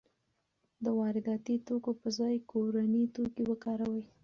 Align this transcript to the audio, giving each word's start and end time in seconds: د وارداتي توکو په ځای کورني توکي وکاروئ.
د 0.83 0.85
وارداتي 0.99 1.55
توکو 1.67 1.91
په 2.01 2.07
ځای 2.17 2.35
کورني 2.51 3.03
توکي 3.15 3.43
وکاروئ. 3.47 4.03